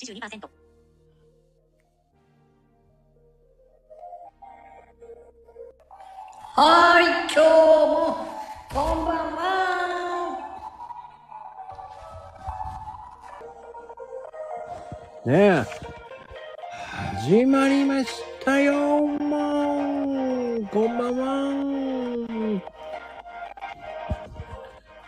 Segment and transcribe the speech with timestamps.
[0.00, 0.48] 82%。
[6.52, 8.26] はーい、今日も、
[8.72, 9.40] こんばんは。
[15.26, 15.80] ねえ。
[17.18, 20.66] 始まりましたよ、もう。
[20.68, 21.69] こんばんは。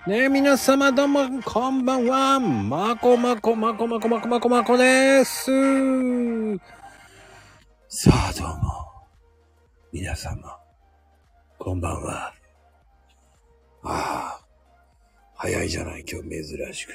[0.04, 2.40] ねえ、皆様どうも、こんばんは。
[2.40, 5.44] まこまこまこまこまこまこまこです。
[7.88, 8.84] さあ、どうも。
[9.92, 10.58] 皆様、
[11.56, 12.34] こんばんは。
[13.84, 14.44] ああ、
[15.36, 16.94] 早いじゃない、今日珍しく。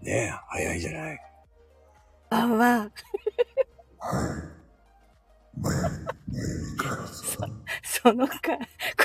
[0.00, 1.20] ねえ、早いじゃない。
[2.30, 2.90] こんばんは。
[7.82, 8.36] そそのか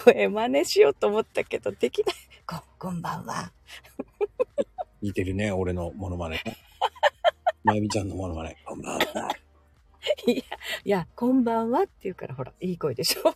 [0.03, 2.15] 声真似しようと思ったけど、できない。
[2.45, 3.51] こ、こんばんは。
[5.01, 6.41] 似てるね、俺のモノマネ。
[7.63, 8.57] まゆみちゃんのモノマネ。
[8.65, 9.29] こんばんは。
[10.27, 10.43] いや、
[10.83, 13.33] いや、こんばんはって言うから、ほら、いい声でしょ。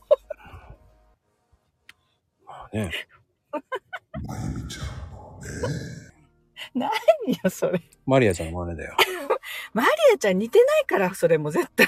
[2.74, 2.92] ね
[6.74, 6.90] 何
[7.44, 7.82] よ、それ。
[8.06, 8.96] マリアちゃんの真似だよ。
[9.74, 11.88] マリアちゃん似てないから、それも絶対。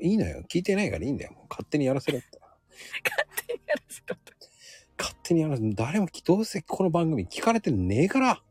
[0.00, 0.42] いいのよ。
[0.50, 1.32] 聞いてないからいいんだよ。
[1.32, 2.26] もう勝手にやらせろって。
[3.04, 4.20] 勝手にやらせろと。
[4.98, 5.70] 勝手にやらせろ。
[5.74, 8.42] 誰もどうせこの番組聞かれてねえから。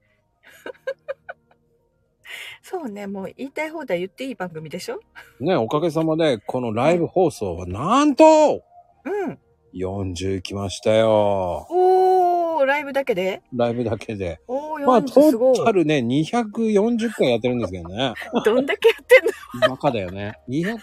[2.61, 4.99] そうね、もう言いたい放題言っていい番組でしょ？
[5.39, 8.63] ねおかげさまで、このライブ放送はなんと
[9.03, 9.39] うん。
[9.73, 11.67] 40来ましたよ。
[11.69, 13.41] おー、ライブだけで？
[13.53, 14.39] ライブだけで。
[14.47, 18.13] おー、まあ、40トータルね、240回やってるんですけどね。
[18.45, 19.25] どんだけやってん
[19.61, 19.69] の？
[19.69, 20.39] バカだよね。
[20.49, 20.77] 200、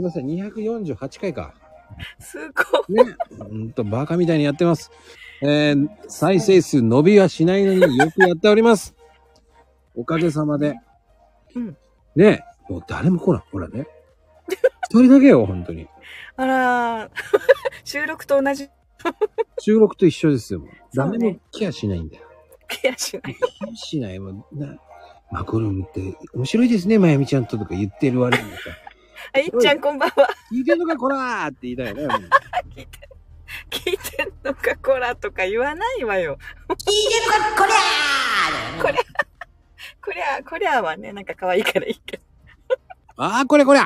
[0.00, 1.54] すいません、248回か。
[2.18, 3.04] すごい。
[3.04, 3.16] ね。
[3.38, 4.90] ほんと、バカみたいにやってます。
[5.42, 8.94] えー、再生数伸びはしないのによくやっております。
[9.94, 10.76] おかげさまで。
[11.54, 11.76] うん
[12.16, 13.42] ねもう誰も来ない。
[13.50, 13.86] ほらね。
[14.88, 15.86] 一人だけよ、本当に。
[16.36, 17.10] あらー、
[17.84, 18.68] 収録と同じ
[19.58, 20.62] 収録と一緒ですよ。
[20.94, 22.24] 誰もケアしないんだよ。
[22.68, 23.34] ケアしない。
[23.34, 23.38] ケ
[23.70, 24.18] アしない。
[24.18, 24.78] もうな
[25.30, 28.58] マコルームって面白いですね、まゆみちゃんととか言ってる割にさ。
[29.32, 30.28] あ、いっちゃんこんばんは。
[30.52, 32.02] 聞いてんのか、こらーって言いたいよね。
[32.74, 32.98] 聞いて、
[33.70, 36.38] 聞いてんのか、こらとか言わないわよ。
[36.68, 36.84] 聞いて
[37.26, 39.00] るか、こりゃーこりゃ、
[40.02, 42.22] こりゃ、こりゃはね、なんか可愛いからいいけど。
[43.16, 43.80] ああ、これこれ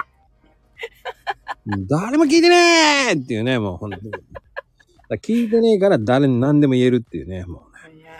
[1.66, 4.12] 誰も聞いてねーっていうね、もうほんとに。
[5.22, 8.00] 聞いてねえから誰に何でも言えるっていうね、もうね。
[8.00, 8.14] いやー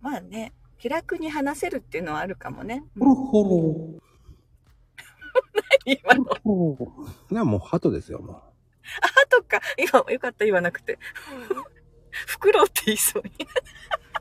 [0.00, 2.84] まあね、気楽に話せるっていうのはあるかもね。
[2.98, 4.02] ほろほろ。
[5.84, 6.24] 今の？
[7.30, 8.42] ね、もう鳩ですよ、も
[9.00, 10.98] あとか、今、よかった言わなくて。
[12.10, 13.30] 袋って言いそうに。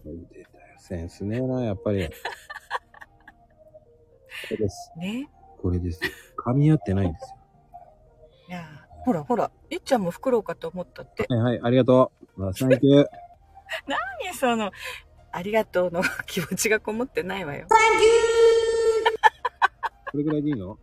[0.05, 0.27] う。
[0.31, 2.07] 出たよセンスねえな、やっぱり。
[2.07, 2.13] こ
[4.51, 4.91] れです。
[4.97, 5.29] ね。
[5.61, 6.01] これです。
[6.37, 7.37] 噛み合ってないんですよ。
[8.49, 11.25] いやーほらほら、いっちゃんも袋かと思ったって。
[11.27, 12.41] はいはい、ありがとう。
[12.41, 13.05] まあ、サンキュー。
[13.87, 14.71] 何その、
[15.31, 17.67] ありがとうの気持ちがこもってないわよ。
[20.11, 20.77] これぐらいでいいの？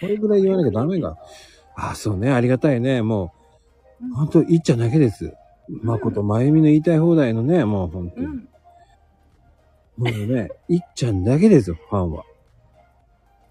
[0.00, 1.16] これぐらい言わなきゃダメか。
[1.74, 3.02] ああ、そうね、ありがたいね。
[3.02, 3.32] も
[4.00, 5.32] う、ほんと、いっちゃんだけです。
[5.82, 8.26] まこと、まゆみの言いたい放題のね、もうほんとに。
[8.26, 8.48] うん。
[9.96, 12.24] もうね、いっちゃんだけですよ、ファンは。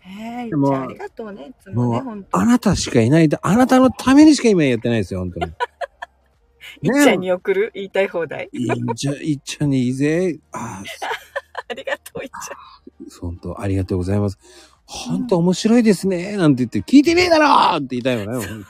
[0.05, 2.37] ええいっちゃんありがとうね、いつもね、もう、ほんと。
[2.37, 5.51] あなたしかいないで、あなたのためにしか今やってないですよ、本当に。
[6.83, 7.71] いっちゃんに送る？
[7.73, 8.49] 言いたい放題？
[8.53, 10.39] いいんじゃ、いっちゃんにいいぜ。
[10.51, 10.81] あ
[11.69, 12.57] ありがとう、いっちゃん。
[13.17, 14.37] あ、本当ありがとうございます。
[14.85, 18.45] 本当面白いですね、なんて言って、聞いてねえだろって言いたいよね。
[18.45, 18.65] そうね。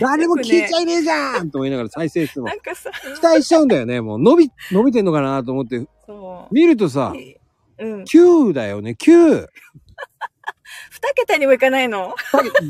[0.00, 4.00] 誰も聞いちゃいねえじゃんと思いながら再生数もなんかさ、期待しちゃうんだよね。
[4.00, 7.12] もう伸び、伸びてんのかなと思って、そ見るとさ
[7.78, 8.02] う。、うん。
[8.02, 9.46] 9だよね、9!
[10.90, 12.14] 二桁にもいかないの？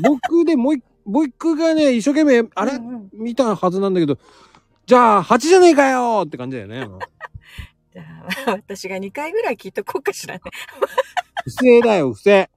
[0.03, 4.19] 僕でもう一、僕がね、一生懸命、あれ、うんうん見たはずなんだけど、
[4.85, 6.87] じゃあ、8じゃねえかよって感じだよね。
[7.97, 8.03] じゃ
[8.47, 10.41] あ、 私が2回ぐらい聞いとこうかしらね。
[11.43, 12.47] 不正だよ、不正。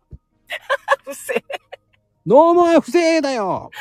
[1.05, 1.43] 不正。
[2.27, 3.71] ノーマー不正だよ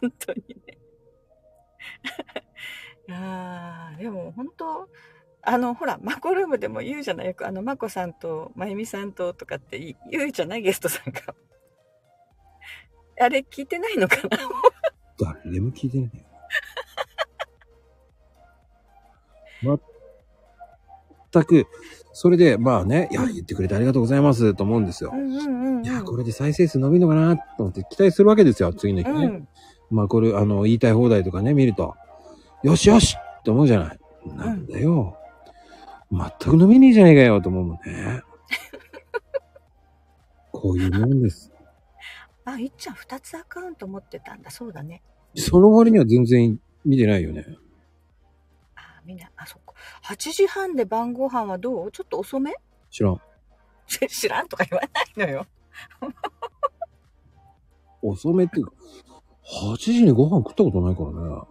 [0.00, 0.78] 本当にね。
[3.08, 4.88] いやーでも本当、
[5.42, 11.34] あの、ほら、マコルームでも言うじゃないよく、あの、マコさんと、まゆみさんととかって言うじゃないゲストさんが。
[13.18, 14.38] あれ聞いてないのかな？
[15.18, 16.25] 誰でも聞いてないよ。
[21.32, 21.66] 全く、
[22.12, 25.16] それで、まあね、いや、言ってくれてありがとうございますと思うんですよう。
[25.16, 25.84] んうんうん、うん。
[25.84, 29.26] いや、これで再生数伸びるのかなと思って期待するわけですよ、次の日ね。
[29.26, 29.48] うん。
[29.90, 31.94] まあこれ、あの、言いたい放題とかね、見ると、
[32.62, 33.98] よしよしって思うじゃない。
[34.34, 35.16] なんだよ。
[36.10, 38.22] 全く伸びねえじゃねえかよ、と思うもんね。
[40.52, 41.52] こういうもんです。
[42.44, 44.50] あ、いっちゃん2つアカウント持ってたんだ。
[44.50, 45.02] そうだね。
[45.34, 47.44] その割には全然見てないよね。
[49.06, 49.72] あ、みんな、あ、そっか。
[50.04, 51.92] 8時半で晩ご飯はどう？
[51.92, 52.52] ちょっと遅め？
[52.90, 53.20] 知らん。
[54.08, 54.82] 知らんとか言わ
[55.16, 55.46] ないのよ。
[58.02, 58.72] 遅めっていうか、
[59.72, 61.42] 8時にご飯食ったことないからね。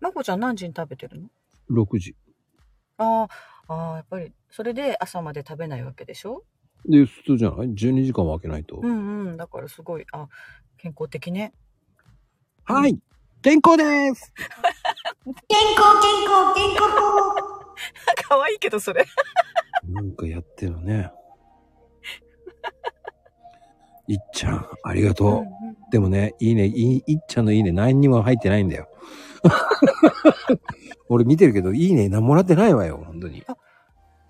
[0.00, 1.28] まこちゃん何時に食べてるの
[1.70, 2.16] ？6時。
[2.98, 3.26] あ
[3.68, 6.44] あ、ああ、やっぱり、それで朝まで食べないわけでしょ？
[6.88, 8.76] で、普通じゃない ?12 時間は空けないと。
[8.80, 9.36] うんうん。
[9.36, 10.28] だからすごい、あ、
[10.76, 11.52] 健康的ね。
[12.64, 12.98] はい
[13.40, 14.46] 健康です健
[15.28, 16.88] 康、健康、健康。
[18.28, 19.04] 可愛いけど、それ。
[19.88, 21.10] なんかやってるね。
[24.06, 25.28] いっちゃん、ありがとう。
[25.28, 28.88] うんうんでもね、いいね、いい、いっちゃんのいいね、何にも入ってないんだよ。
[31.08, 33.42] 俺見てるけど、いいね、なもらってないわよ、本当に。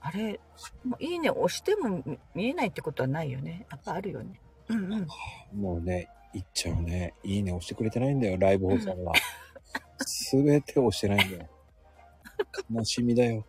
[0.01, 0.39] あれ、
[0.85, 3.67] もういいね押しても見見えないってことはないよね。
[3.71, 4.41] やっぱあるよね。
[4.69, 5.07] うんうん。
[5.61, 9.13] もうね、いっちゃんね、いいね押してくれてないんだよ、ライブ放送は。
[10.01, 11.49] すべて押してないんだよ。
[12.73, 13.45] 悲しみだよ。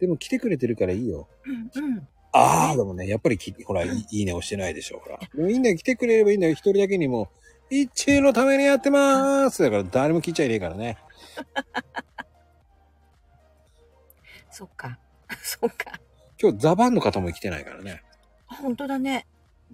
[0.00, 1.28] でも来てくれてるからいいよ。
[1.44, 2.08] うんうん。
[2.32, 5.18] ああ、でもね、やっぱりき、ほら、いいいいね押してないでしょ、ほら。
[5.34, 7.28] もういいんだよ、来てくれればいいんだよ、一人だけにも。
[7.70, 10.98] 一中のためにやってまーすだから誰も聞いちゃいねえからね。
[14.50, 14.98] そっか。
[15.42, 15.98] そっか。
[16.40, 18.02] 今日ザバンの方も来てないからね。
[18.48, 19.26] あ本当だね。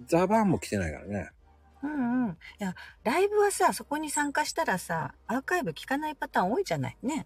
[0.05, 1.29] ザバンも来てないからね。
[1.83, 2.31] うんうん。
[2.31, 6.97] いや、ライブはさ、そこに参加したらさ、アーカイブ聞かないパターン多いじゃない？
[7.01, 7.25] ね。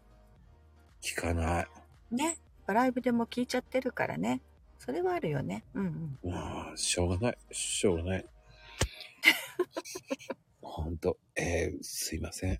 [1.02, 1.68] 聞かない。
[2.12, 2.38] ね。
[2.68, 4.42] ライブでも聞いちゃってるからね。
[4.80, 5.63] それはあるよね。
[5.74, 6.31] うんうん。
[6.31, 7.38] まあ、しょうがない。
[7.52, 8.25] しょうがない。
[10.62, 12.60] ほんと、えー、すいません。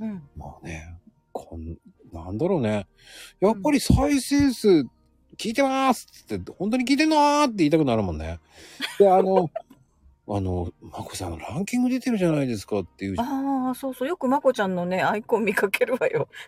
[0.00, 0.28] うん。
[0.36, 0.98] もうね、
[1.32, 1.76] こん、
[2.12, 2.86] なんだろうね。
[3.40, 4.68] やっぱり再生数
[5.36, 8.38] 聞いてますって、本当に聞いてんのーって言いたくなるもんね。
[8.98, 9.50] で、あの、
[10.30, 14.08] あの、まこさんランキング出てるじゃないですかっていう、あああ、そうそう。
[14.08, 16.28] よくまこちゃんのね、アイコン見かけるわよ。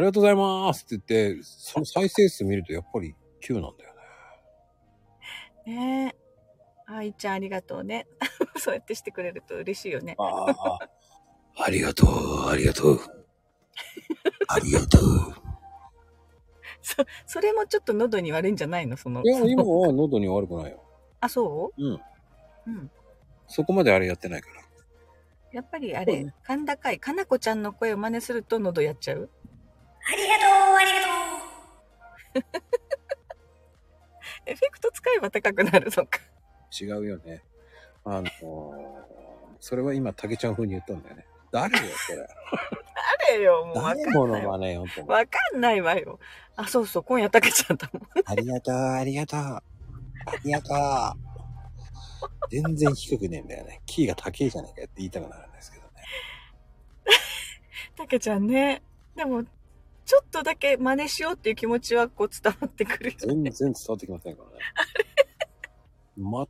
[0.00, 3.94] りがとうございますって言って、その再生数見るとやっぱり9なんだよ
[5.66, 5.74] ね。
[5.74, 6.20] ねえ。
[6.86, 8.06] あいちゃんありがとうね。
[8.58, 10.16] そうやってしてくれると嬉しいよね。
[10.18, 10.78] ああ、
[11.56, 12.98] ありがとう、ありがとう。
[14.48, 15.02] ありがとう。
[16.82, 16.96] そ、
[17.26, 18.96] それもちょっと喉に悪いんじゃないの？
[18.96, 19.22] その。
[19.22, 20.82] いや、今は喉に悪くないよ。
[21.20, 21.82] あ、そう？
[21.82, 21.92] ん。
[21.94, 22.00] う
[22.66, 22.90] うん。
[23.46, 24.62] そこまであれやってないから。
[25.52, 29.28] やっぱりあうね、甲高い、かなこちゃんの声を真似すると喉やっちゃう？
[30.06, 31.08] ありがとう、ありがと
[32.40, 32.60] う。
[34.46, 36.20] エフェクト使えば高くなるのか。
[36.80, 37.42] 違うよね。
[38.04, 39.10] あのー
[39.62, 41.26] それは今、竹ちゃん風に言ったんだよね。
[41.52, 42.22] 誰よ、それ。
[42.22, 44.52] あれよ、もうわか誰もんないわ。
[44.56, 46.18] の真似よ、とわかんないわよ。
[46.56, 48.02] あ、そうそう、今夜たけちゃんだもん。
[48.24, 49.62] ありがとう、ありがとう。
[50.26, 51.30] ありがとう。
[52.50, 53.80] 全然低くねえんだよね。
[53.86, 55.90] キーが高いじゃねえかよって言いたくなるんですけどね。
[57.96, 58.82] たけちゃんね。
[59.14, 59.44] でも、
[60.04, 63.16] ちょっとだけ真似しようっていう気持ちはこう伝わってくるよ。
[63.18, 64.56] 全然伝わってきませんからね。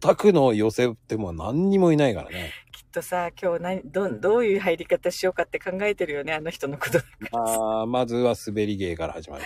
[0.00, 2.52] 全くの寄せても何にもいないからね。
[2.72, 6.98] きっとさ、今日何、ど、どういう入り方しようかって考えてるよね、あの人のこと。
[7.32, 9.44] あーまずは滑り芸から始まる。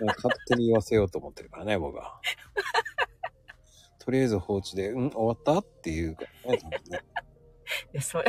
[0.00, 2.20] 勝手に言わせようと思ってるからね、僕は。
[3.98, 5.58] とりあえず放置で、うん、終わった？
[5.60, 6.58] っていうからね。
[6.90, 7.00] ね
[7.92, 8.26] いや、それ、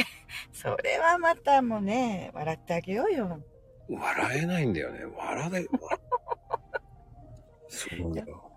[0.54, 3.44] それはまたもうね、笑ってあげようよ。
[3.90, 5.06] 笑えないんだよね。
[5.06, 5.68] 笑え、
[7.70, 8.52] そうだよ。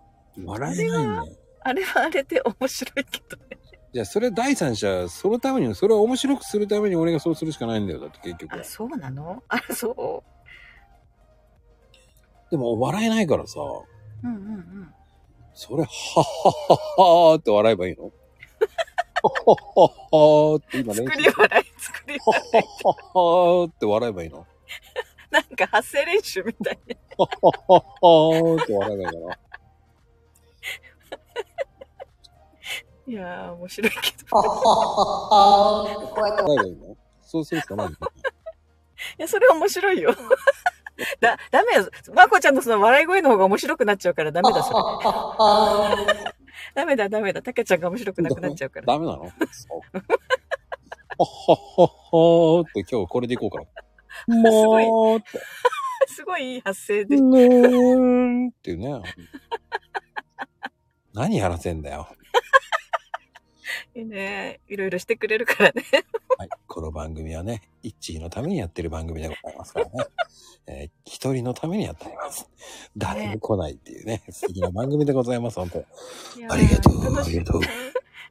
[0.45, 1.37] 笑えないんだよ。
[1.61, 3.43] あれはあれで面白いけどね。
[3.91, 7.99] じゃあ、それ第三者、そのために、それを面白くするために俺がそうするしかないんだよ。
[7.99, 8.63] だって結局はあ、。
[8.63, 9.43] そうなの？
[9.49, 10.23] あ、そ
[12.51, 13.85] でも笑えないからさ、う。
[14.23, 14.93] うんうんうん。
[15.53, 16.25] それ、はっはっ
[16.67, 16.77] はっ
[17.31, 18.03] はーって笑えばいいの？
[18.05, 18.13] はっ
[19.45, 22.65] はっはーって今練習作り笑い、作りはっ笑い。
[22.83, 24.47] はっはーって笑えばいいの？
[25.29, 26.97] なんか発声練習みたいに。
[27.17, 29.37] はっはっはっはーって笑えばいいかな。
[33.07, 34.25] いやー、面白いけど。
[34.29, 35.05] ほほほ
[35.85, 36.97] ほこうやって笑えばいいの？
[37.21, 37.95] そうするしかないのい
[39.17, 40.15] や、それ面白いよ。
[41.19, 41.89] だ、ダメよ。
[42.13, 44.77] まこちゃんのその笑い声の方が面白くなっちゃうからダメだ、それ。
[46.75, 47.41] ダメだ、ダメだ。
[47.41, 48.85] たけちゃんが面白くなくなっちゃうから。
[48.87, 49.31] ダメなの？
[49.51, 49.97] そう。
[51.17, 53.59] はっはっはっはーって今日これでいこうか
[54.27, 54.35] な。
[54.35, 55.39] もーって。
[56.07, 57.15] すごいいい発声で。
[57.21, 59.01] ぬーんっていうね。
[61.13, 62.07] 何やらせんだよ。
[64.05, 64.59] ね。
[64.67, 65.83] いろいろしてくれるからね。
[66.37, 66.49] はい。
[66.67, 69.91] この番組はね、一位のためにやってる番組でございますからね。
[70.67, 72.49] えー一人のためにやっております。
[72.95, 77.61] 誰も来ないっていうね、素敵な番組でございます、本当ありがとうありがとう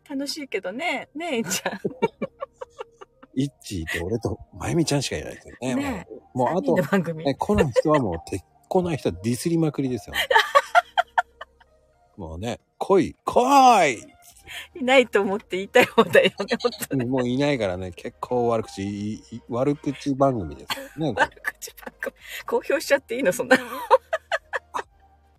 [0.08, 1.08] 楽しいけどね。
[1.14, 1.80] ねえ、えんちゃん。
[3.34, 5.75] 一位と俺と、まゆみちゃんしかいないですよね。
[5.75, 7.25] ねもう、あと三人の、番組。
[7.25, 10.16] ね、来ない人はもう、て、来ない人はディスりまくりですよ。
[12.16, 14.02] もうね、来い、来い
[14.74, 17.04] いないと思って言いたい方だよね、本当に。
[17.06, 21.14] もういないからね、結構悪口、いい悪口番組ですよね。
[21.16, 22.12] 悪口ばっか。
[22.46, 23.58] 公表しちゃっていいの、そんな。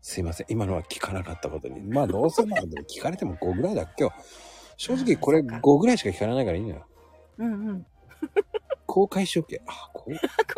[0.02, 0.48] すいません。
[0.50, 1.82] 今のは聞かなかったことに。
[1.82, 4.14] まあ、どうせまあ、でも聞かれても5ぐらいだっけよ。
[4.76, 6.86] 正直これあーそっか5ぐらいしか聞かれないからいいのよ。
[7.38, 7.86] うんうん。
[8.88, 9.62] 公開しとけ。
[9.68, 10.06] あ、 公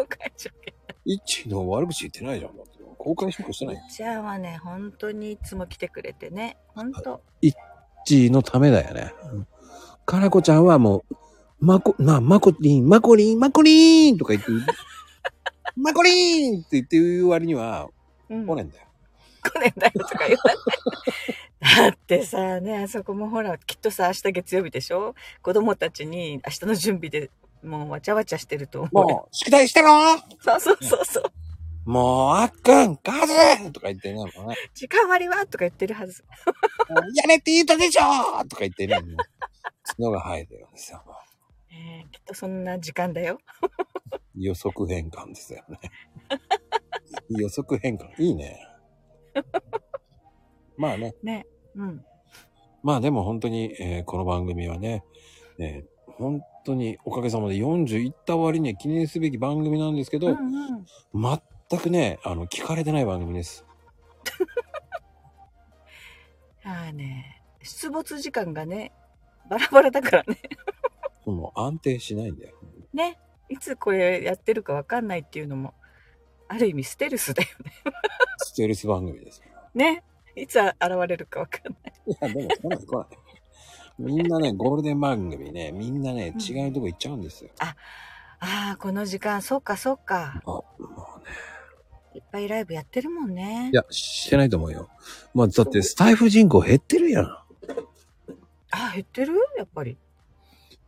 [0.08, 0.74] 開しようけ。
[1.04, 2.52] 一の悪口言ってないじゃん。
[2.98, 3.82] 公開しとけしてない。
[3.90, 6.58] じゃあはね、本当にいつも来てくれてね。
[6.68, 7.22] 本当。
[7.42, 7.56] 一
[8.06, 9.14] のためだよね。
[9.34, 9.48] うん
[10.04, 11.16] かなこちゃんはもう、
[11.60, 14.52] まこ、まあ、まこりん、まこりん、まこりんとか言って、
[15.78, 17.88] まこりんって言って言う割には、
[18.30, 18.46] うん。
[18.46, 18.88] 来ねえんだよ。
[19.44, 21.92] 来ねえんだよとか言わない。
[21.92, 25.16] だってさ、ね、あそこもほら、きっとさ、明日月曜日でしょ？
[25.44, 27.30] 子供たちに明日の準備で
[27.64, 29.08] もうわちゃわちゃしてると思うよ。
[29.08, 31.24] もう、宿題してろそうそうそうそう。
[31.86, 36.24] もう、あっくん、カズとか言ってね、もうね、時間割はとか言ってるはず。
[37.16, 39.18] やれって言ったでしょとか言ってね、もう
[39.84, 41.04] 角が生えてるんですよ。
[41.72, 43.40] えー、きっとそんな時間だよ。
[44.36, 45.80] 予測変換ですよね。
[47.30, 48.22] 予測変換。
[48.22, 48.68] いいね。
[50.78, 51.16] まあね。
[51.24, 51.46] ね。
[51.76, 52.06] うん。
[52.84, 55.04] まあでも本当に、えーこの番組はね、
[55.58, 60.86] えー本当におかげさまで40いった割には記念すべき番組なんですけど、うんうん。
[61.72, 63.64] 全くね、あの、聞かれてない番組です。
[66.66, 68.92] ああね、出没時間がね、
[69.50, 70.38] バラバラだからね。
[71.26, 72.58] もう安定しないんだよ。
[72.94, 73.18] ね。
[73.48, 75.74] いつこれやってるかわかんないっていうのも、
[76.50, 77.72] ある意味ステルスだよね。
[78.40, 79.42] ステルス番組です。
[79.74, 80.04] ね。
[80.36, 80.76] いつ現
[81.08, 81.94] れるかわかんない。
[82.06, 83.08] いや、でも来ない来ない。
[83.98, 87.52] みんなね、ゴールデン番組ね、みんなね、うん違うとこ行っちゃうんですよ。
[87.60, 87.78] あ
[88.74, 90.42] あ、この時間、そうかそうか。
[90.44, 90.84] あ、もう
[91.20, 91.51] ね。
[92.14, 93.76] いっぱいライブやってるもんねい。
[93.76, 94.90] や、してないと思うよ。
[95.34, 97.26] まあ、だってスタイフ人口減ってるやん。
[97.26, 99.34] あ、減ってる？
[99.58, 99.98] やっぱり。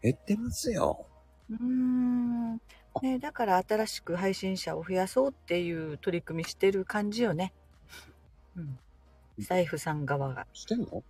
[0.01, 1.05] 減ってますよ。
[1.49, 2.61] うーん。
[3.01, 7.53] ね、だから新しく配信者を増やそうっていう取り組みしてる感じよね。
[8.55, 8.77] うん。
[9.39, 10.45] 財布さん側が。
[10.53, 11.03] してんの？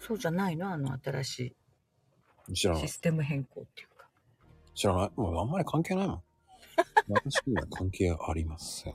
[0.00, 0.72] そうじゃないの？
[0.72, 1.54] あの新し
[2.54, 2.84] 知らない。
[2.84, 4.08] いシステム変更っていうか。
[4.74, 5.10] 知らない。
[5.16, 6.22] もうあんまり関係ないもん。
[7.08, 8.94] 私には関係ありません。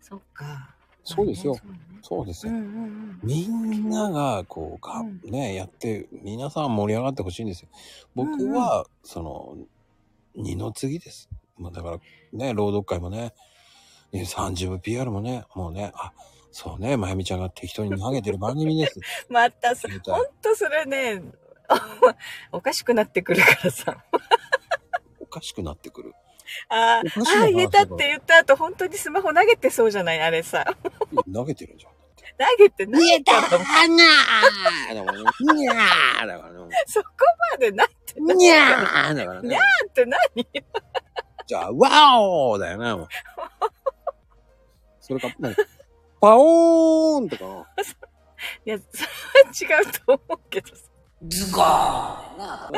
[0.00, 0.74] そっか。
[1.04, 1.56] そうですよ。
[2.02, 2.52] そうですよ。
[3.22, 7.68] みんなが、こう、かうん、ね、やって、皆さん盛り上がってほしいんですよ。
[8.14, 9.56] 僕は、その、
[10.34, 11.28] 二の次です。
[11.58, 11.98] まあ、だから、
[12.32, 13.34] ね、朗読会もね、
[14.12, 16.12] ね 30PR もね、もうね、あ、
[16.52, 19.00] そうね、まゆみちゃんが適当に投げてる番組です。
[19.28, 21.22] またさ、みたいほんとそれね、
[22.52, 24.04] おかしくなってくるからさ。
[25.20, 26.14] おかしくなってくる。
[26.68, 30.64] ああー、言えたって言った後、本当にスマホ投げてそうじゃないあれさ。
[31.32, 31.92] 投げてるんじゃん。
[31.92, 33.02] 投げてない。
[33.02, 33.36] 見えたー
[33.86, 37.08] にゃーにゃーだからね、そこ
[37.52, 39.60] までなってないにゃーだからねにゃ。
[39.88, 40.18] って何？
[41.46, 43.08] じゃあ、ワオーだよな、もう。
[45.00, 45.62] それか、なんか
[46.20, 47.44] パオーンとか、
[48.64, 49.02] いや、そ
[49.66, 50.82] れは違うと思うけどさ。
[51.28, 52.70] ズゴーンな。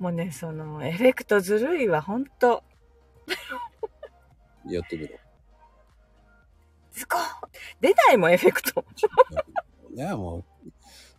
[0.00, 2.64] もうね、その、エフェクトずるいわ、ほんと。
[4.66, 5.16] やってみろ。
[6.92, 7.20] ズコー
[7.80, 8.82] 出ないもん、エフェクト。
[9.94, 10.44] ねもう、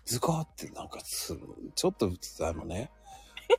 [0.03, 1.37] ズコーってなんかす、
[1.75, 2.11] ちょっと、
[2.41, 2.89] あのね、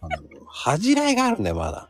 [0.01, 0.19] あの、
[0.51, 1.89] 恥じらいがあるんだよ、まだ。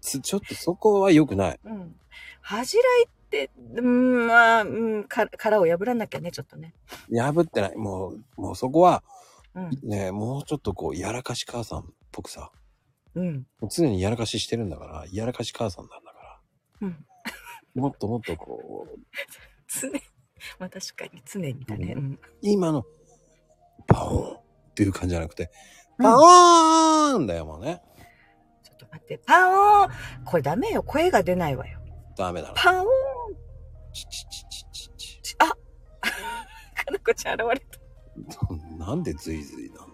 [0.00, 1.60] つちょっとそこは良くない。
[1.62, 1.94] うん。
[2.40, 6.74] 恥じらいって、うん、まあ、うん、か殻を破らなきゃね、ちょっとね。
[7.12, 7.76] 破ってない。
[7.76, 9.17] もう、もうそこは、うん。
[9.82, 12.50] ね、もうちょっとこう、やらかし母さんっぽくさ、
[13.14, 13.46] うん。
[13.70, 16.40] 常にやらかししてるんだから、やらかし母さんなんだから、
[16.82, 17.06] うん。
[17.74, 18.98] もっともっとこう、
[19.68, 20.00] 常に。
[20.58, 21.94] まあ確かに常にだね。
[21.96, 22.20] うん。
[22.42, 22.84] 今の、
[23.86, 25.50] パオーンっていう感じじゃなくて、
[25.98, 27.82] うんパオーンだよ、もうね。
[28.62, 29.18] ちょっと待って。
[29.26, 30.84] パオーンこれダメよ。
[30.84, 31.80] 声が出ないわよ。
[32.16, 32.54] ダメだな。
[32.54, 32.88] パオーン
[33.92, 35.22] チチチチチチ。
[35.22, 35.56] ちあ か
[36.92, 37.78] なこちゃん現れた。
[38.88, 39.88] なんでズイズイなの？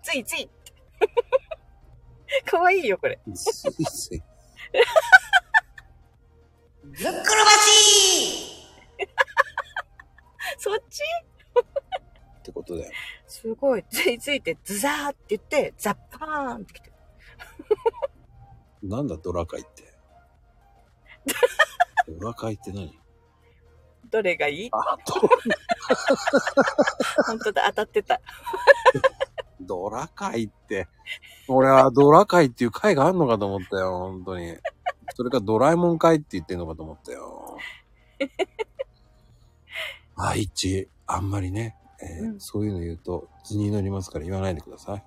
[0.00, 0.48] ついつい。
[2.46, 3.18] かわいいよ、これ。
[3.26, 4.22] ズイズイ。
[6.92, 8.64] ずっくるばし
[10.56, 11.02] そ そっち？
[12.38, 12.92] ってことで。
[13.26, 13.84] すごい。
[13.90, 16.92] ついついてズザーって言って、ザッパーンってきて。
[18.84, 19.98] なんだドラ会って？
[22.06, 22.96] ドラ会って何？
[24.10, 24.70] どれがいい？
[24.72, 24.96] あ、
[27.26, 28.20] 本当だ、当たってた。
[29.60, 30.88] ドラ会って。
[31.48, 34.56] 俺はドラ会っていう会があんのかと思ったよ、本当に。
[35.14, 37.56] それかドラえもん会って言ってんのかと思ったよ。
[40.16, 40.88] あ、一致。
[41.06, 45.04] あんまりね、えーうんそういうの言うと図に乗りますから言わないでください。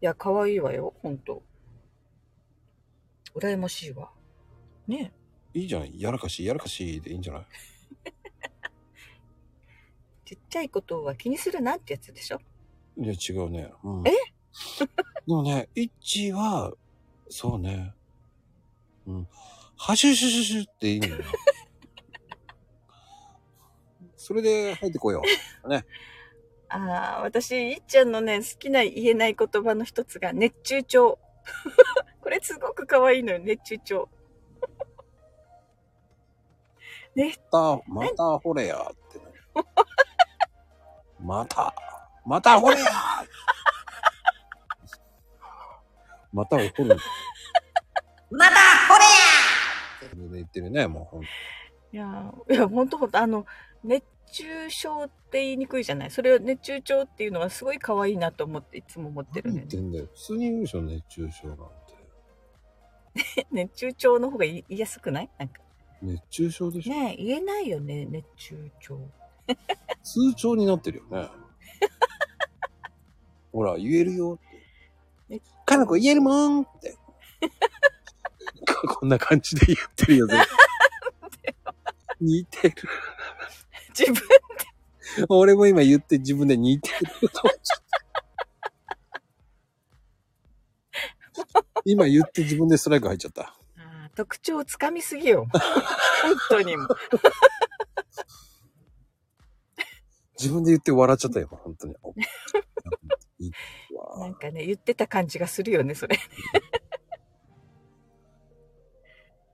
[0.00, 1.42] いや、可愛いわよ、ほんと。
[3.36, 4.10] 羨ましいわ。
[4.86, 5.12] ね
[5.54, 5.90] いいじゃん。
[5.98, 7.44] やらかし、やらかしでいいんじゃない？
[10.24, 12.40] ちっちゃいことは気にするなってやつでしょ？
[12.98, 13.72] いや、違うね。
[13.82, 14.10] うん、え？
[15.26, 16.72] でもね、イッチは、
[17.28, 17.94] そうね。
[19.06, 19.28] うん。
[19.76, 21.16] はしゅしゅしゅしゅっていいんだよ。
[24.16, 25.22] それで入ってこよ
[25.64, 25.68] う。
[25.68, 25.86] ね。
[26.68, 31.18] ああ、私、いっちゃんのね、好きな言えない言葉の一つが、熱中症。
[32.20, 34.08] これすごく可愛いのよ、熱中症。
[37.18, 39.24] また、また掘れやって、ね。
[41.20, 41.74] また、
[42.24, 42.84] また掘れや
[46.32, 46.96] また掘る。
[48.30, 48.54] また、
[48.88, 51.26] ほれや言ってるね、もうほんと。
[51.92, 53.46] いやー、いや、ほんとほんと、あの、
[53.82, 56.10] 熱中症って言いにくいじゃない？
[56.10, 59.60] それを熱中症っていうのはすごい可愛いなと思っていつも思ってるね。
[59.60, 60.06] 言ってんだよ。
[60.14, 61.64] 普通に言うでしょ、熱中症なんて。
[63.50, 65.30] 熱中症の方が言い言いやすくない？
[65.38, 65.62] なんか。
[66.02, 66.92] 熱中症でしょ。
[66.92, 68.98] ねえ、言えないよね、熱中症。
[70.02, 71.28] 通帳になってるよね。
[73.52, 74.48] ほら、言えるよっ
[75.28, 75.40] てえ。
[75.64, 76.96] かなこ言えるもんって。
[79.00, 80.38] こんな感じで言ってるよ、絶
[81.42, 81.54] 対
[82.20, 82.74] 似てる。
[83.98, 84.22] 自分、
[85.28, 86.90] 俺も今言って自分で似て
[87.20, 87.98] ると思っちゃった。
[91.84, 93.54] 今言って自分でストライク入っちゃった。
[94.18, 95.46] 特徴をつかみすぎよ。
[95.54, 96.88] 本当にもう。
[100.36, 101.94] 自分で言って笑っちゃったよ、本当に。
[104.18, 106.16] なんかね、言ってた感じがするよね、それ。
[106.16, 106.18] い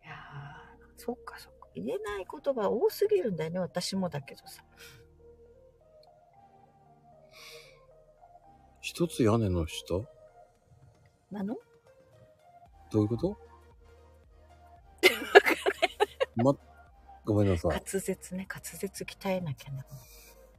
[0.06, 1.68] やーそっかそっか。
[1.74, 4.64] 言えない言葉多すぎるんだよね、私もだけどさ。
[8.80, 10.08] 一つ屋根の下？
[11.30, 11.54] なの？
[12.90, 13.53] どういうこと？
[16.36, 16.56] ま、
[17.24, 17.70] ごめんなさい。
[17.72, 19.84] 滑舌ね、滑舌鍛えなきゃな。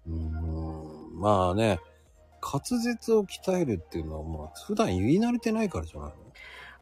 [0.08, 1.80] うーんまあね、
[2.42, 6.16] 滑舌を鍛えるっていうのは、まあ、普段言い慣れてないからじゃないの？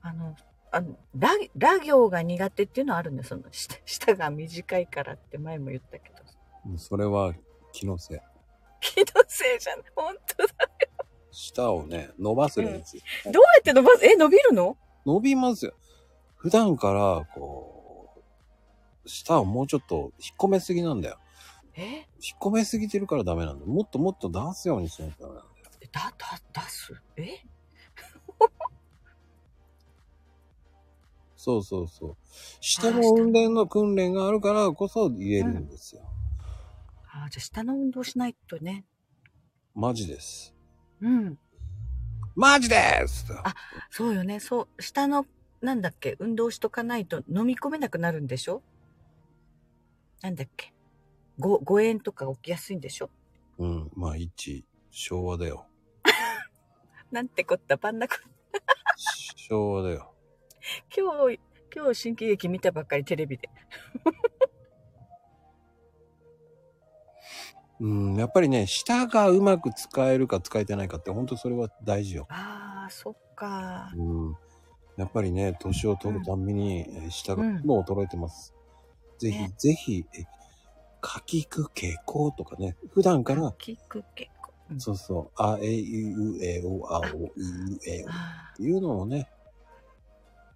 [0.02, 0.36] あの、
[0.72, 3.28] あの、ラ、ラ行が苦手っていうのはあるんだよ。
[3.28, 6.16] その、 舌、舌が短いからって前も言ったけど。
[6.66, 7.34] うんそれは
[7.72, 8.20] 気のせい。
[8.80, 9.84] 気のせいじゃん。
[9.96, 10.54] 本当だ。
[11.32, 12.98] 舌をね、伸ばす練習。
[13.32, 14.06] どうやって伸ばす？
[14.06, 14.78] え、伸びるの？
[15.06, 15.74] 伸びますよ。
[16.36, 17.83] 普段から、こう、
[19.06, 21.18] 舌をもうちょっと引っ込めすぎなんだよ。
[21.76, 21.82] え？
[22.22, 23.72] 引っ込めすぎてるからダメなんだよ。
[23.72, 25.54] もっともっと出すようにしないとダメなんだよ。
[25.92, 26.94] だ、だ、出す？
[27.18, 27.28] え？
[31.36, 32.18] そうそうそう。
[32.62, 36.04] 舌の運練の訓練があるからこそ言えるんですよ。
[37.12, 38.86] あーじゃあ下の運動しないとね。
[39.76, 40.56] マジです。
[41.02, 41.38] うん。
[42.36, 43.54] マジですあ
[43.92, 44.39] そうよね。
[44.39, 45.26] そう、下の、
[45.62, 48.63] なんだっけ、運動しとかないと飲み込めなくなるんでしょ？
[50.24, 50.74] なんだっけ？
[51.38, 53.10] ご、誤嚥とか起きやすいんでしょ？
[53.60, 53.92] うん。
[53.94, 55.68] まあ、一、昭和だよ。
[57.12, 58.16] なんてこった、ばんなこ。
[59.36, 60.14] 昭和だよ。
[60.96, 61.40] 今日、
[61.76, 63.50] 今日新喜劇見たばっかりテレビで。
[67.82, 72.28] うん、やっぱりね、舌がうまく使えるか使えてないかって、本当それは大事よ。
[72.30, 73.92] ああ、そっか。
[73.94, 74.36] うん。
[74.96, 78.53] やっぱりね、年を取るたんびに、えー舌がどんどん衰えてます。
[79.24, 80.26] ぜひ、ねぜひ、え、
[81.00, 84.54] かきくけこうとかね、普段から、聞く結構。
[84.70, 89.30] うんそうそう、あ、え、いう、え、お、あ、お、いう、え、おっあていうのをね、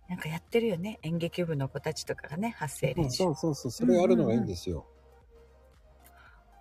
[0.07, 0.99] ーなんかやってるよね。
[1.03, 3.17] 演劇部の子たちとかがね、発声練習。
[3.23, 4.85] そうそうそう、それやるのがいいんですよ。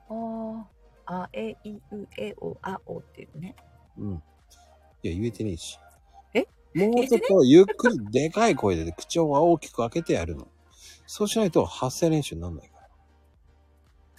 [0.09, 0.67] あ
[1.07, 3.55] あ、あ、え、い、う、え、お、あ、おっていうね。
[3.99, 4.23] うん。
[5.03, 5.79] いや、言えてねえし。
[6.35, 6.47] え？
[6.75, 10.49] もうちょっとゆっくりでかい声で口を大きく開けてやるの。
[11.07, 12.89] そうしないと発声練習にならないから。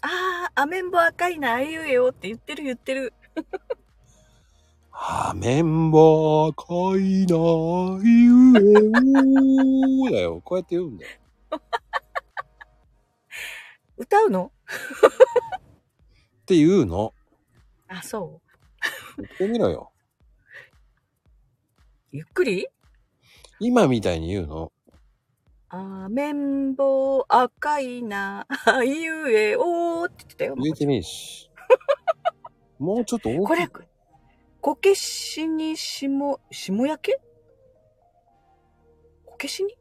[0.10, 3.14] ああ、アメンボ赤いな、あいうえおって言ってる言ってる。
[4.90, 6.64] はめんぼ赤
[6.98, 7.36] いな
[8.04, 8.90] ゆえ
[10.08, 10.42] おだよ。
[10.44, 11.12] こうやって言うんだよ。
[13.96, 14.52] 歌うの？
[16.42, 17.14] って言うの。
[17.88, 18.42] あ、そ
[19.18, 19.22] う？
[19.22, 19.92] 言ってみろよ。
[22.12, 22.68] ゆっくり？
[23.60, 24.72] 今みたいに言うの。
[25.70, 30.56] あめんぼ赤いな、あいうえおーって言ってたよ。
[30.56, 31.52] 言えてねえし。
[32.80, 33.74] もうちょっと大これきい。、
[34.62, 37.20] こけしにしも、しもやけ？
[39.26, 39.76] こけしに？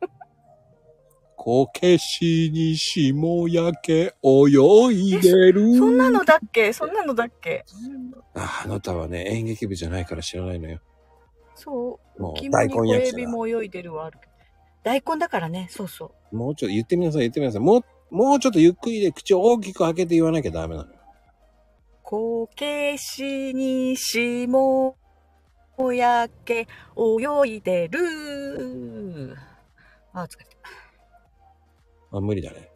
[1.36, 5.76] こけしに霜焼け泳いでる。
[5.76, 6.72] そんなのだっけ？
[6.72, 7.66] そんなのだっけ？
[8.34, 10.80] ああなたはね、演劇部じゃないから知らないのよ。
[11.54, 12.22] そう。
[12.22, 13.18] もう肝大根役者だ。
[13.18, 14.35] ビも泳いでるはあるけど。
[14.86, 16.36] 大根だからね、そうそう。
[16.36, 17.60] もうちょっと言ってみなさい、言ってみなさい。
[17.60, 20.96] もう、もうちょっとゆっくりで口を大きく開けて言わなきゃダメなのよ。
[22.04, 24.96] こけしにしも
[25.92, 29.36] やけ泳いでる。
[30.12, 32.16] あ、疲れた。
[32.16, 32.70] あ、無理だね。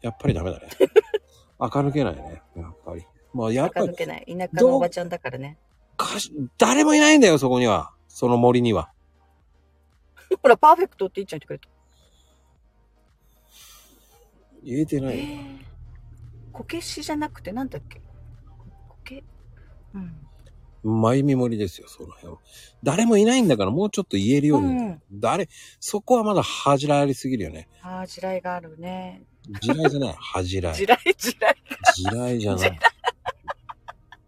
[0.00, 0.68] やっぱりダメだね。
[1.58, 2.40] 垢抜けないね。
[2.54, 3.04] やっぱり。
[3.34, 4.26] まあ、やっぱり垢抜けない。
[4.28, 5.58] 田舎のおばちゃんだからね。
[5.96, 7.90] かし、誰もいないんだよ、そこには。
[8.06, 8.92] その森には。
[10.40, 11.68] ほら、パーフェクトって言っちゃってくれた。
[14.64, 15.24] 言えてないよ。
[15.24, 15.58] えー、
[16.52, 18.00] こけしじゃなくてなんだっけ？
[18.88, 19.24] こけ、
[19.94, 21.00] うん。
[21.00, 22.38] まゆみ森ですよ、その辺は。
[22.82, 24.68] 誰もいないんだから、もうちょっと言えるように。
[24.68, 27.68] うん誰、そこはまだ恥じらいありすぎるよね。
[27.82, 29.24] ああ、地雷があるね。
[29.60, 30.74] 地雷じゃない、恥じらい。
[30.74, 31.60] 地雷、地雷。
[31.94, 32.78] 地雷じゃない？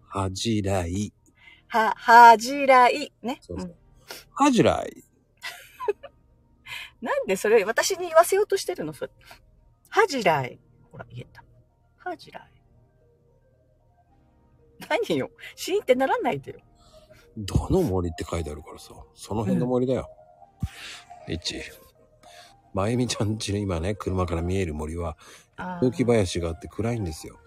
[0.08, 1.12] 恥じらい。
[1.68, 3.12] は、はじらい。
[3.22, 3.38] ね。
[3.40, 3.74] そうそううん
[4.34, 5.04] 恥じらい。
[7.04, 8.94] なんでそれ私に言わせようとしてるの？
[8.94, 9.10] それ。
[9.90, 10.58] はじらい。
[10.90, 11.44] ほら、言えた。
[11.98, 12.50] はじらい。
[14.88, 15.30] 何よ？
[15.54, 16.60] シーンってならないでよ。
[17.36, 18.94] どの森って書いてあるからさ。
[19.14, 20.08] その辺の森だよ。
[21.28, 21.60] 一、
[22.72, 25.18] まゆみちゃんちの今ね、車から見える森は、
[25.56, 27.38] あ雑木ー林があって暗いんですよ。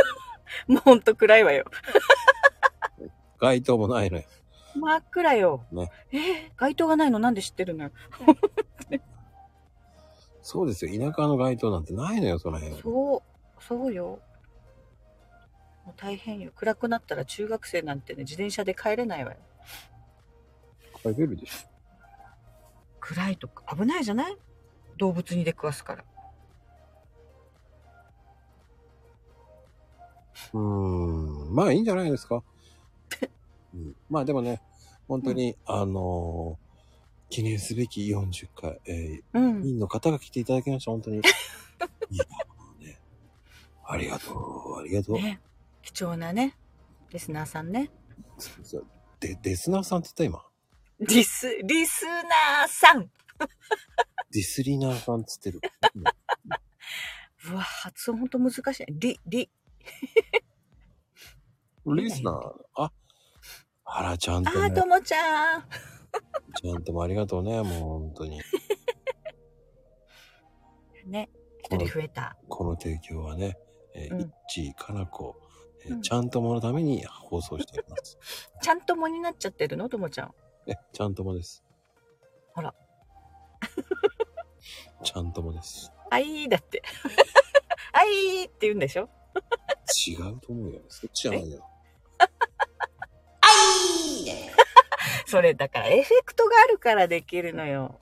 [0.68, 1.66] もうほんと暗いわよ。
[3.38, 4.24] 街灯もないのよ。
[4.76, 5.64] 真っ暗よ。
[5.72, 6.20] ねえー
[6.56, 7.18] 街灯がないの？
[7.18, 7.90] なんで知ってるのよ。
[10.42, 10.92] そうですよ。
[11.10, 12.80] 田舎の街灯なんてないのよ、その辺。
[12.80, 14.20] そう、そうよ。
[15.84, 16.52] もう大変よ。
[16.54, 19.38] 暗くなったら中学生なんてね、自転車で帰れないわよ。
[21.02, 21.68] 書いてるでしょ。
[23.00, 24.36] 暗いとか危ないじゃない？
[24.98, 26.04] 動物に出くわすから。
[30.52, 31.54] うーん。
[31.54, 32.42] まあいいんじゃないですか。
[33.74, 34.62] うん、まあでもね、
[35.08, 36.66] 本当に、あのー
[37.28, 39.66] 記念すべき40回、えうんー、。
[39.66, 41.16] 委員の方が来ていただきました、本当に。
[42.10, 42.24] いや、
[42.56, 43.00] もうね、
[43.84, 45.16] ありがとう、ありがとう。
[45.16, 45.40] ね。
[45.82, 46.56] 貴重なね、
[47.10, 47.90] リスナーさんね。
[49.18, 50.46] で、デスナーさんって言った今？
[51.00, 53.10] リス、リスナーさん
[54.30, 55.72] ディスリナーさんって言ってる。
[57.50, 58.86] うわ、発音ほんと難しい。
[58.88, 59.50] リ、リ、
[61.86, 62.64] リスナー？
[62.76, 62.92] あ、
[63.86, 65.64] あら、ちゃんとねあー、、ともちゃん。
[66.60, 68.40] ちゃんともありがとうね、もう本当に。
[71.06, 71.30] ね、
[71.62, 72.36] 一人増えた。
[72.48, 73.56] この提供はね、
[73.94, 75.40] えー、うんいっちー、かなこ、
[75.84, 78.18] えーうんちゃんとものために放送しています。
[78.60, 79.88] ちゃんともになっちゃってるの？
[79.88, 80.34] ともちゃん。
[80.66, 81.62] え、ちゃんともです。
[82.54, 82.74] あら。
[85.04, 85.92] ちゃんともです。
[86.10, 86.82] あいーだって。
[87.92, 89.08] あいーって言うんでしょ？
[90.08, 90.80] 違うと思うよ。
[90.88, 91.64] そっちじゃないよ。
[95.28, 97.98] それだからエフェクトがあるからできるのよ。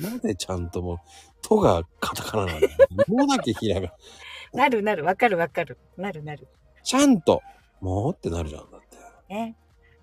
[0.00, 0.98] なんでちゃんとも、
[1.42, 2.72] とがカタカナなんだよ。
[3.06, 3.92] もだけひらが。
[4.52, 5.78] なるなる、わかるわかる。
[5.96, 6.48] なるなる。
[6.82, 7.42] ちゃんと、
[7.80, 9.34] もうってなるじゃん、だって。
[9.34, 9.56] ね。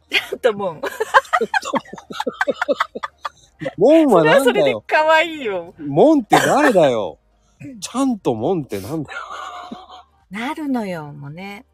[0.09, 0.81] ちゃんともう、
[3.77, 4.83] もんはそれはそれなんだよ。
[4.87, 5.73] で可愛いよ。
[5.79, 7.17] もんって誰だよ。
[7.79, 9.19] ちゃんともんってなんだよ。
[10.29, 11.65] なるのよ、もうね。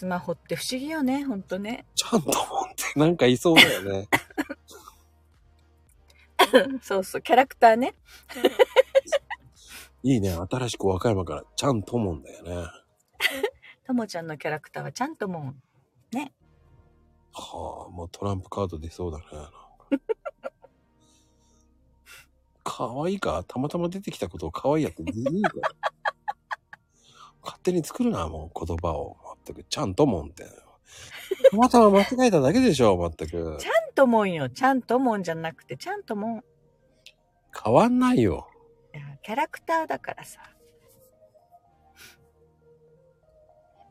[0.00, 1.84] スマホって不思議よね、ほんとね。
[1.94, 2.34] ちゃんともん
[2.70, 4.08] ってなんかいそうだよね。
[6.80, 7.94] そうそう、キャラクターね。
[10.02, 10.30] いいね。
[10.30, 12.66] 新しく和歌山から、ちゃんともんだよね。
[13.86, 15.54] ともちゃんのキャラクターはちゃんとも
[16.14, 16.18] う、
[17.34, 19.24] はあ、もうトランプカード出そうだね。
[22.64, 23.44] 可愛いか？
[23.46, 25.68] たまたま出てきたことを可愛いやってずるいから。
[27.42, 29.29] 勝手に作るな、もう言葉を。
[29.50, 30.44] まったく、ちゃんともんって。
[31.50, 33.56] たまたま間違えただけでしょ、まったく。
[33.58, 34.48] ちゃんともんよ。
[34.48, 36.38] ちゃんともんじゃなくて、ちゃんともん。
[36.38, 36.42] い
[37.64, 38.48] 変わんないよ。
[38.92, 40.40] やキャラクターだからさ。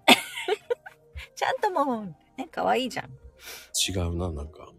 [1.36, 2.16] ちゃんともん。
[2.38, 3.10] ね、可愛いじゃん。
[3.88, 4.70] 違うな、なんか。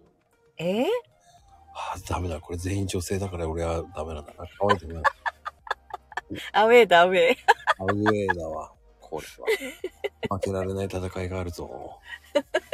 [0.59, 0.83] え？
[0.83, 2.41] ー、はあ、ダメだ。
[2.41, 4.45] これ全員女性だから俺はダメなんだな。
[4.59, 4.79] 可愛い。
[6.53, 7.37] アウェーだ、アウェー。
[7.79, 8.73] アウェーだわ。
[9.11, 9.27] これ
[10.29, 10.37] は。
[10.39, 11.99] 負けられない戦いがあるぞ。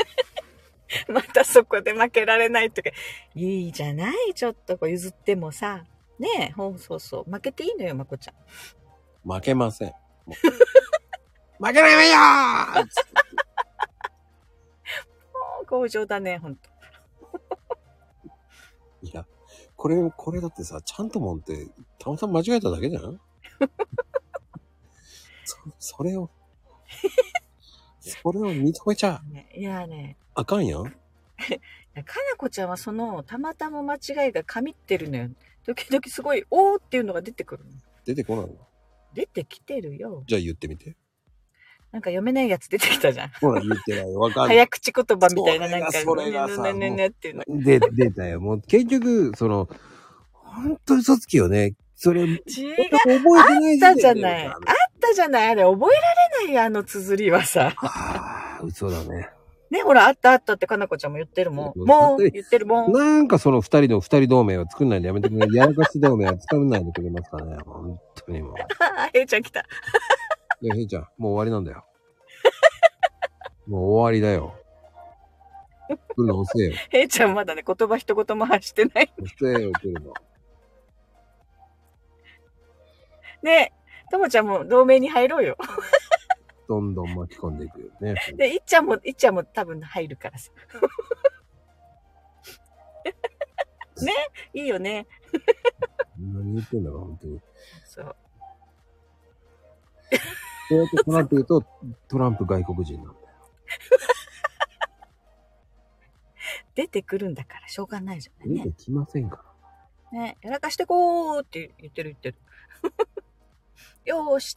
[1.09, 2.91] またそこで負けられないとか。
[3.35, 5.85] いいじゃないちょっとこう譲ってもさ。
[6.19, 7.31] ねえ、ほうそうそう。
[7.31, 8.35] 負けていいのよ、まこちゃん。
[9.31, 9.93] 負けません。
[11.59, 12.87] 負けないわよーも
[15.63, 16.69] う強情だね、ほんと。
[19.03, 19.27] いや、
[19.77, 21.69] これ、これだってさ、ちゃんともんって、
[21.99, 23.21] たまたま間違えただけじゃん
[25.47, 26.29] そそれを、
[28.01, 30.85] それを認めちゃねいやね、あかんやん。
[32.05, 35.31] かなこちゃんはその、たまたま間違いがかみってるのよ。
[35.65, 37.71] 時々すごい、おーっていうのが出てくるの。
[38.05, 38.55] 出てこないの
[39.15, 40.25] 出てきてるよ。
[40.27, 40.97] じゃあ言ってみて。
[41.93, 43.29] なんか読めないやつ出てきたじゃん。
[43.41, 44.21] ほら、言ってないよ。
[44.21, 44.57] わかんない。
[44.57, 47.45] 早口言葉みたいな、なんか、それがそれがさねねねねねっていうの。
[47.63, 48.41] で、出たよ。
[48.41, 49.69] もう結局、その、
[50.33, 51.75] 本当嘘つきよね。
[51.95, 52.41] それ、違う。
[52.45, 54.45] 覚えてないあったじゃない。
[54.45, 54.55] いあ
[55.07, 55.51] ったじゃない。
[55.51, 57.73] あれ、覚えられないよ、あの綴りはさ。
[57.79, 59.31] ああ、嘘だね。
[59.71, 61.73] ね、ほら、あったあったってかなこちゃんも言ってるもん。
[61.75, 62.93] うんもう、言ってるもん。
[62.93, 65.47] なんかその二人の二人同盟を作んないでやめてくれ。
[65.53, 67.57] やらかし同盟は作んないでくれますかね？
[67.65, 68.55] 本当にもう。
[68.81, 69.61] あ、へいちゃん来た。
[70.61, 71.85] いや、へいちゃん、もう終わりなんだよ。
[73.67, 74.55] もう終わりだよ。
[75.89, 76.73] 来るの遅えよ。
[76.91, 79.13] へいちゃんまだね、言葉一言も発してない。
[79.21, 80.13] 遅えよ、来るの。
[83.43, 83.73] ね
[84.11, 85.57] ともちゃんも同盟に入ろうよ。
[86.69, 88.15] どんどん巻き込んでいくよね。
[88.37, 90.51] で、いっちゃんも、いっちゃんも多分入るからさ。
[94.03, 94.13] ね？
[94.53, 95.07] いいよね。
[96.19, 97.41] 何言ってんだか、本当に。
[97.85, 98.17] そう。
[100.69, 101.63] そうやってトランプ言うと、
[102.09, 103.17] トランプ外国人なんだよ。
[106.75, 108.77] 出てくるんだからしょうがないじゃんね出て。
[108.77, 109.45] きませんか
[110.13, 110.19] ら。
[110.21, 112.37] ねやらかしてこーって言ってる言ってる。
[114.07, 114.57] よーし。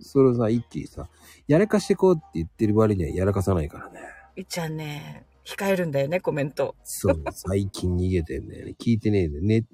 [0.00, 1.08] それをさ、一気にさ、
[1.46, 4.00] やらかしてこうって言ってる割にはやらかさないからね。
[4.36, 6.74] いっちゃんね、控えるんだよね、コメント。
[6.82, 8.74] そう、最近逃げてんだよね。
[8.80, 9.64] 聞いてねえで、寝、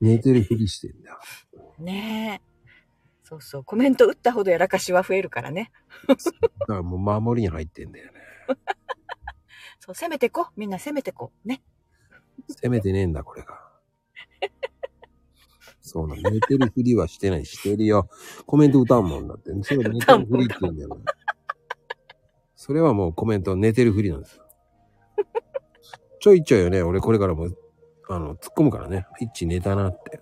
[0.00, 1.18] 寝てるふりしてんだよ。
[1.78, 2.48] ねえ。
[3.24, 3.64] そうそう。
[3.64, 5.70] コメント打ったほどやらかしは増えるからね。
[6.06, 6.16] だ
[6.66, 8.20] からもう守りに入ってんだよね。
[9.80, 10.48] そう、攻めてこ。
[10.56, 11.32] みんな攻めてこ。
[11.44, 11.62] ね。
[12.62, 13.68] 攻めてねえんだ、これが。
[15.88, 16.30] そうなの。
[16.30, 17.44] 寝てるふりはしてない。
[17.44, 18.08] してるよ。
[18.46, 19.50] コメント歌うもんだって。
[19.62, 20.98] それは寝てるふりって言うんだよ。
[22.54, 24.44] それはもうコメント寝てるふりなんですよ。
[26.20, 27.48] ちょいちょいよね、俺これからも、
[28.08, 29.06] あの、突っ込むからね。
[29.20, 30.20] 一致寝たなって。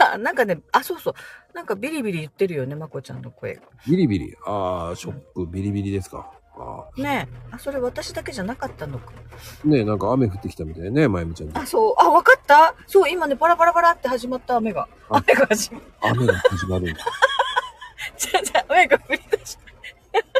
[0.00, 1.14] あ なんかね、あ、そうそう。
[1.52, 3.62] なんかビリビリ言ってるよね、まこちゃんの声が。
[3.86, 4.36] ビリビリ。
[4.46, 6.32] ああ、ショップビリビリですか。
[6.56, 7.54] あねえ。
[7.54, 9.12] あ、それ私だけじゃなかったのか。
[9.64, 9.66] あ。
[9.68, 11.56] ねえ、なんか雨降ってきたみたいね、まゆみちゃん。
[11.58, 11.94] あ、そう。
[11.98, 14.88] あ、わかったそう、今ね、バラバラバラって始まった雨が。
[15.10, 17.00] あ雨が始まっ雨が始まる んだ。
[18.16, 19.60] じゃじゃ雨が降り出した。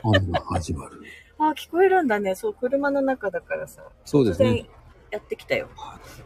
[0.05, 1.03] 雨が始まる。
[1.39, 2.35] あ、聞こえるんだね。
[2.37, 3.83] そう、車の中だからさ。
[4.05, 4.69] そうですね。
[5.11, 5.69] やってきたよ。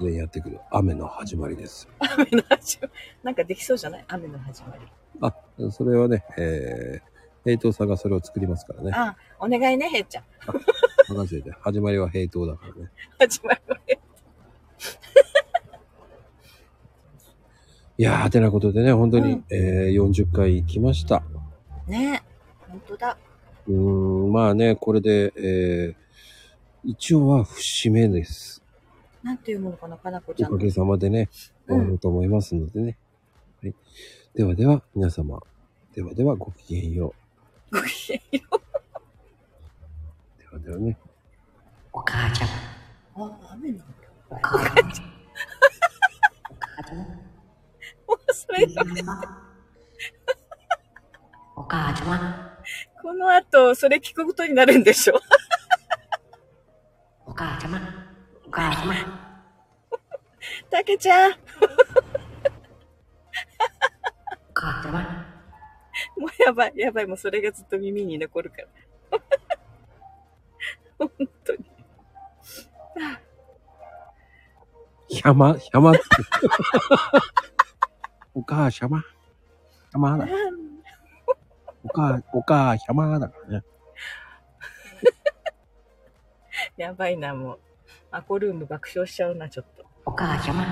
[0.00, 0.60] でやってくる。
[0.70, 1.88] 雨の始まりです。
[1.98, 2.92] 雨の始まり。
[3.22, 4.04] なんかできそうじゃない？
[4.08, 4.86] 雨の始まり。
[5.20, 7.17] あ、それはね、えー、
[7.48, 8.92] 平等さんがそれを作りますからね。
[8.94, 10.24] あ、お願いね、へいちゃん。
[11.08, 11.50] 任せて。
[11.62, 12.90] 始まりは平等だからね。
[13.18, 13.98] 始まりはね。
[17.96, 21.22] いやー、てなことでね、本当に、うんえー、40回来ました。
[21.86, 22.22] ね
[22.68, 23.16] 本当だ。
[23.66, 25.94] うーん、まあね、これで、えー、
[26.84, 28.62] 一応は節目です。
[29.22, 30.52] なんていうものかな、かなこちゃん。
[30.52, 31.30] おかげさまでね、
[31.66, 32.98] うん終わろうと思いますのでね。
[33.62, 33.74] はい。
[34.34, 35.40] ではでは、皆様。
[35.94, 37.14] ではでは、ごきげんよ
[37.70, 38.58] ごきげんよう。
[40.38, 40.96] ではではね。
[41.92, 42.52] お母ちゃん、う。
[43.16, 43.84] あ、雨なんだ。
[44.30, 44.86] お母ちゃん。
[46.50, 46.98] お母ちゃん。
[46.98, 47.04] も
[48.14, 48.82] うそれが、
[51.56, 52.58] お母ちゃま、
[53.02, 55.20] この後、それ聞くことになるんでしょ
[57.26, 57.80] お母ちゃま、
[58.46, 58.94] お母ちゃま、
[60.70, 61.32] たけちゃん。
[61.32, 61.34] お
[64.54, 65.37] 母ちゃま、
[66.18, 68.68] もうやばい、やばい、もうそれがずっと耳に残るから。
[70.98, 71.10] 本
[71.44, 71.70] 当に。
[75.24, 76.00] 山、山って。
[78.34, 79.02] お母しゃま。
[79.92, 80.26] 山だ。
[81.84, 83.64] お母、お母山だからね。
[86.76, 87.60] やばいな、もう。
[88.10, 89.86] アコルーム爆笑しちゃうな、ちょっと。
[90.04, 90.64] お母ちゃま、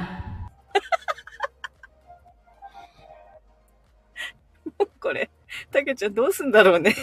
[5.01, 5.31] これ、
[5.77, 6.95] たけちゃんどうすんだろうね。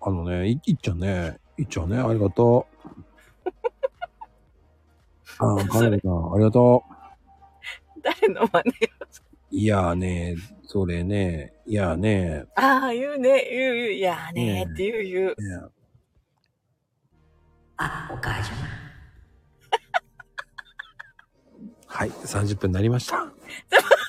[0.00, 2.88] あのね、いいっちゃんね、いっちゃんね、ありがとう。
[5.38, 6.84] あ あ、カレンさん、ありがと
[8.02, 8.90] 誰の真似う。
[9.50, 15.28] いやーね、それね、いやーね、ああ、言うね、言う言う、いやーねーって言う言う。
[15.28, 15.34] ね
[17.76, 18.56] あ、お母様。
[21.86, 23.32] はい、30分になりました。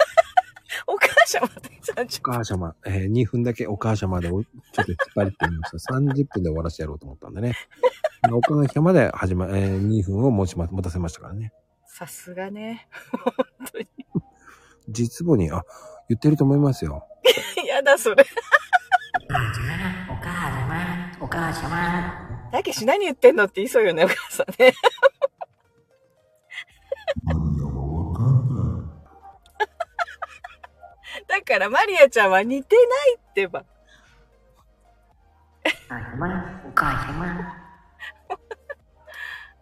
[2.03, 5.93] お母様で30お母様、えー、2分だけお母様でおちょっと引っ張りってみました。
[5.95, 7.53] 30分で終わらせてやろうと思ったんでね。
[8.31, 11.51] お母様で始ま、えー、2分を持ちま、持たせましたからね。
[11.85, 12.87] さすがね。
[13.11, 13.33] 本
[13.71, 13.87] 当に。
[14.89, 15.63] 実母に、あ、
[16.09, 17.07] 言ってると思いますよ。
[17.67, 18.25] やだ、それ。
[19.29, 22.49] お母様、お母様、お母様。
[22.51, 24.73] たけし何言ってんのって言いそうよね、お母さんね。
[31.53, 32.85] から、マリアちゃんは似てない
[33.17, 33.63] ってば。
[35.65, 37.25] お母様、お母様。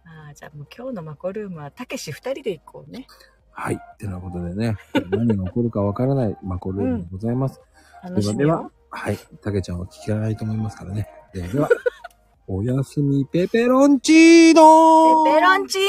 [0.05, 3.07] ああ、じゃあもう今日のマコルームはたけし二人で行こうね。
[3.51, 3.75] はい。
[3.75, 4.77] ってなことでね、
[5.09, 7.59] 何が起こるかわからない マコルームでございます。
[8.03, 9.17] 楽しみではではよ。、はい。
[9.41, 11.09] たけちゃんは聞かないと思いますからね。
[11.33, 11.67] ではでは、
[12.47, 15.81] おやすみペペロンチーノペペロンチー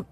[0.00, 0.06] ノー